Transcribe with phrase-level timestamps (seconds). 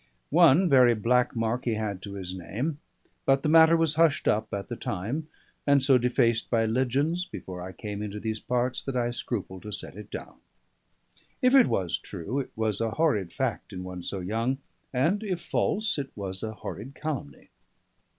[0.31, 2.79] One very black mark he had to his name;
[3.23, 5.27] but the matter was hushed up at the time,
[5.67, 9.71] and so defaced by legends before I came into these parts that I scruple to
[9.71, 10.37] set it down.
[11.39, 14.57] If it was true, it was a horrid fact in one so young;
[14.91, 17.49] and if false, it was a horrid calumny.